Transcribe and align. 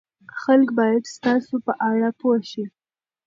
خلک 0.41 0.69
باید 0.79 1.03
ستاسو 1.15 1.55
په 1.65 1.73
اړه 1.89 2.09
پوه 2.19 2.39
شي. 2.49 2.65